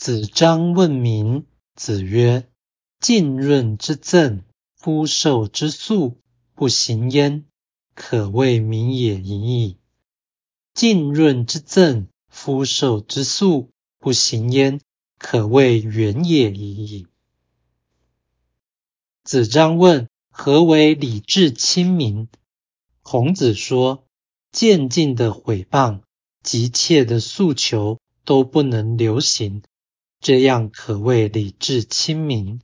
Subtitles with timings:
[0.00, 1.44] 子张问民，
[1.74, 2.48] 子曰
[3.00, 6.16] ：“浸润之政，夫受之粟，
[6.54, 7.44] 不行焉，
[7.94, 9.76] 可谓民也已矣。
[10.72, 13.68] 浸润之政，夫受之粟，
[13.98, 14.80] 不行焉，
[15.18, 17.06] 可谓远也已矣。”
[19.22, 22.26] 子张问：“何为礼智亲民？”
[23.04, 24.06] 孔子说
[24.50, 26.00] ：“渐进的毁谤，
[26.42, 29.62] 急切的诉求都不能流行。”
[30.20, 32.60] 这样可谓理智清明，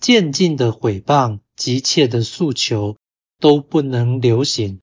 [0.00, 2.96] 渐进的毁谤、急切的诉求
[3.38, 4.80] 都不能流行，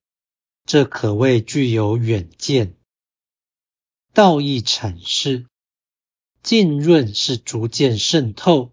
[0.64, 2.76] 这可谓具有远见。
[4.14, 5.48] 道义阐释：
[6.44, 8.72] 浸润是逐渐渗透，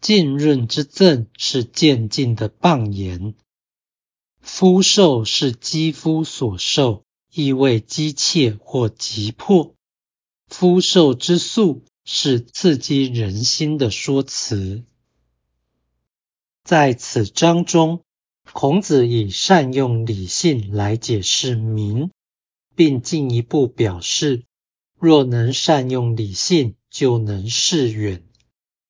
[0.00, 3.34] 浸润之赠是渐进的谤言。
[4.40, 9.74] 肤受是肌肤所受，意味急切或急迫。
[10.46, 11.82] 肤受之素。
[12.04, 14.84] 是刺激人心的说辞。
[16.64, 18.02] 在此章中，
[18.52, 22.10] 孔子以善用理性来解释民，
[22.74, 24.44] 并进一步表示，
[24.98, 28.24] 若能善用理性，就能视远。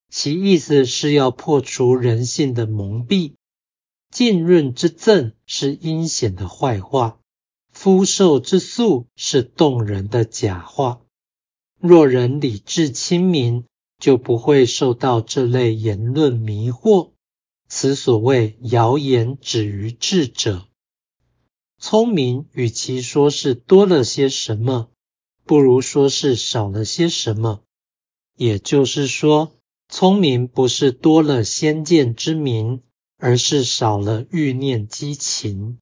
[0.08, 3.34] 其意思是要破除人性的蒙蔽。
[4.10, 7.19] 浸润之赠是阴险的坏话，
[7.70, 11.02] 肤受之素是动人的假话。
[11.84, 13.64] 若人理智清明，
[13.98, 17.11] 就不会受到这类言论迷惑。
[17.69, 20.69] 此所谓谣言止于智者。
[21.80, 24.91] 聪明与其说是多了些什么，
[25.44, 27.62] 不如说是少了些什么。
[28.36, 29.56] 也就是说，
[29.88, 32.83] 聪明不是多了先见之明，
[33.19, 35.78] 而是少了欲念激情。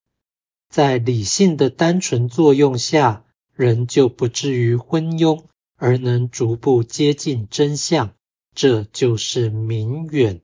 [0.70, 5.44] 在理性的单纯作用下，人就不至于昏庸。
[5.80, 8.14] 而能逐步接近真相，
[8.54, 10.42] 这就是明远。